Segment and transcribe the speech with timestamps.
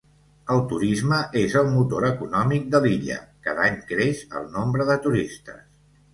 [0.53, 3.19] El Turisme és el motor econòmic de l'illa,
[3.49, 5.63] cada any creix el nombre de turistes.